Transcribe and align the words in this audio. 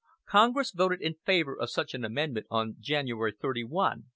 Congress 0.25 0.71
voted 0.71 0.99
in 0.99 1.13
favor 1.27 1.55
of 1.55 1.69
such 1.69 1.93
an 1.93 2.03
amendment 2.03 2.47
on 2.49 2.75
January 2.79 3.31
31, 3.31 3.69
1865. 3.69 4.03